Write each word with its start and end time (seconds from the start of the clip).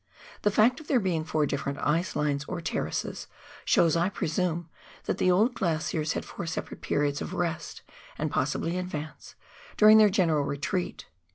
The 0.41 0.49
fact 0.49 0.79
of 0.79 0.87
there 0.87 0.99
being 0.99 1.23
four 1.23 1.45
distinct 1.45 1.79
"ice 1.83 2.15
lines," 2.15 2.43
or 2.45 2.59
terraces, 2.59 3.27
shows, 3.65 3.95
I 3.95 4.09
presume, 4.09 4.67
that 5.03 5.19
the 5.19 5.29
old 5.29 5.53
glaciers 5.53 6.13
had 6.13 6.25
four 6.25 6.47
separate 6.47 6.81
periods 6.81 7.21
of 7.21 7.35
rest, 7.35 7.83
and 8.17 8.31
possibly 8.31 8.79
advance, 8.79 9.35
during 9.77 9.99
their 9.99 10.09
general 10.09 10.43
retreat. 10.43 11.05